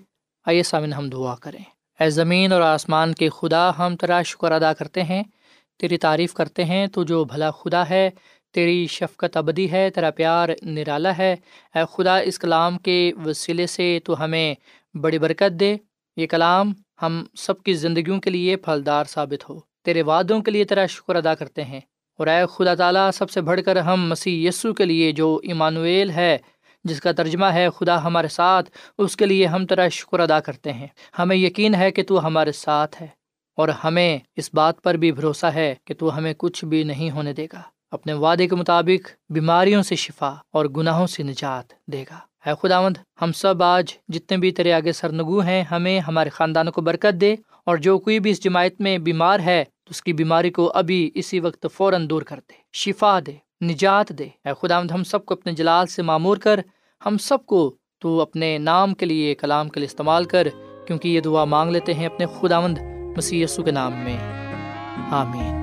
آئیے 0.47 0.63
سامن 0.63 0.93
ہم 0.93 1.09
دعا 1.09 1.35
کریں۔ 1.35 1.65
اے 2.01 2.11
زمین 2.11 2.53
اور 2.53 2.61
آسمان 2.61 3.15
کے 3.15 3.29
خدا، 3.29 3.71
ہم 3.79 3.97
تیرا 3.97 4.23
شکر 4.23 4.53
ادا 4.53 4.73
کرتے 4.73 5.03
ہیں۔ 5.03 5.23
تیری 5.79 5.99
تعریف 5.99 6.35
کرتے 6.35 6.65
ہیں، 6.65 6.87
تو 6.87 7.05
جو 7.05 7.25
بھلا 7.25 7.51
خدا 7.51 7.89
ہے، 7.91 8.11
تیری 8.53 8.87
شفقت 8.87 9.37
ابدی 9.37 9.73
ہے، 9.73 9.91
تیرا 9.91 10.11
پیار 10.11 10.49
نرالا 10.63 11.19
ہے۔ 11.19 11.37
اے 11.75 11.81
خدا، 11.93 12.19
اس 12.19 12.39
کلام 12.39 12.79
کے 12.79 13.13
وسیلے 13.25 13.67
سے 13.67 13.99
تو 14.05 14.25
ہمیں 14.25 14.55
بڑی 14.97 15.19
برکت 15.19 15.61
دے۔ 15.61 15.77
یہ 16.17 16.27
کلام 16.27 16.73
ہم 17.03 17.25
سب 17.37 17.63
کی 17.63 17.75
زندگیوں 17.75 18.21
کے 18.21 18.31
لیے 18.31 18.57
پھلدار 18.57 19.05
ثابت 19.05 19.51
ہو۔ 19.51 19.72
تیرے 19.83 20.03
وعدوں 20.03 20.41
کے 20.41 20.51
لیے 20.51 20.65
تیرا 20.65 20.87
شکر 20.87 21.17
ادا 21.17 21.35
کرتے 21.35 21.65
ہیں۔ 21.65 21.81
اور 22.19 22.27
اے 22.27 22.41
خدا 22.55 22.75
تعالیٰ، 22.75 23.11
سب 23.15 23.31
سے 23.31 23.41
بڑھ 23.41 23.61
کر 23.67 23.77
ہم 23.77 24.09
مسیح 24.09 24.49
یسو 24.49 24.73
کے 24.75 24.85
لیے 24.85 25.13
جو 25.13 25.41
ایمانویل 25.43 26.11
ہے، 26.11 26.37
جس 26.85 27.01
کا 27.01 27.13
ترجمہ 27.13 27.47
ہے 27.47 27.67
خدا 27.79 28.03
ہمارے 28.05 28.29
ساتھ، 28.29 28.71
اس 28.99 29.17
کے 29.17 29.27
لیے 29.27 29.47
ہم 29.47 29.67
تیرا 29.67 29.89
شکر 29.89 30.21
ادا 30.21 30.41
کرتے 30.41 30.73
ہیں۔ 30.73 30.87
ہمیں 31.19 31.37
یقین 31.37 31.75
ہے 31.75 31.91
کہ 31.91 32.03
تو 32.03 32.27
ہمارے 32.27 32.53
ساتھ 32.53 33.03
ہے، 33.03 33.07
اور 33.59 33.69
ہمیں 33.85 34.19
اس 34.37 34.51
بات 34.55 34.83
پر 34.83 34.95
بھی 34.95 35.13
بھروسہ 35.13 35.47
ہے 35.47 35.75
کہ 35.85 35.95
تو 35.95 36.17
ہمیں 36.17 36.33
کچھ 36.39 36.65
بھی 36.65 36.83
نہیں 36.83 37.11
ہونے 37.11 37.33
دے 37.33 37.47
گا۔ 37.53 37.63
اپنے 37.91 38.13
وعدے 38.13 38.47
کے 38.47 38.57
مطابق 38.57 39.09
بیماریوں 39.29 39.83
سے 39.83 39.95
شفا 39.95 40.35
اور 40.53 40.67
گناہوں 40.67 41.07
سے 41.07 41.23
نجات 41.23 41.73
دے 41.93 42.05
گا۔ 42.11 42.19
اے 42.47 42.53
خداوند، 42.63 42.97
ہم 43.23 43.33
سب 43.33 43.63
آج 43.63 43.93
جتنے 44.09 44.37
بھی 44.37 44.51
تیرے 44.51 44.73
آگے 44.73 44.93
سرنگو 44.93 45.41
ہیں، 45.41 45.63
ہمیں 45.63 45.99
ہمارے 46.01 46.31
خاندانوں 46.31 46.73
کو 46.73 46.81
برکت 46.81 47.21
دے، 47.21 47.35
اور 47.67 47.77
جو 47.77 47.99
کوئی 47.99 48.19
بھی 48.21 48.31
اس 48.31 48.43
جماعت 48.45 48.81
میں 48.81 48.99
بیمار 48.99 49.41
ہے 49.41 49.65
اس 49.93 50.03
کی 50.03 50.13
بیماری 50.13 50.51
کو 50.51 50.73
ابھی 50.75 51.11
اسی 51.15 51.41
وقت 51.41 51.67
فوراً 51.75 52.11
دور 52.11 52.23
کر 52.23 52.37
دے۔ 52.37 52.53
شفا 52.73 53.19
دے، 53.27 53.65
نجات 53.65 54.09
دے۔ 54.09 54.25
اے 54.25 54.49
خداوند، 54.61 54.91
ہم 54.91 55.05
سب 55.05 55.25
کو 55.25 55.35
اپنے 55.35 55.53
جلال 55.53 55.87
سے 55.87 56.03
معمور 56.03 56.37
کر۔ 56.37 56.61
ہم 57.07 57.19
سب 57.19 57.47
کو 57.47 57.77
تو 58.01 58.21
اپنے 58.21 58.59
نام 58.59 58.95
کے 58.95 59.07
لیے، 59.07 59.35
کلام 59.35 59.69
کے 59.69 59.81
لیے 59.81 59.87
استعمال 59.87 60.25
کر، 60.25 60.49
کیونکہ 60.87 61.09
یہ 61.09 61.21
دعا 61.21 61.45
مانگ 61.45 61.71
لیتے 61.71 61.95
ہیں 61.95 62.07
اپنے 62.07 62.27
خداوند 62.41 62.79
مسیح 63.17 63.45
یسو 63.45 63.63
کے 63.63 63.71
نام 63.71 63.93
میں۔ 63.93 64.19
آمین۔ 65.11 65.63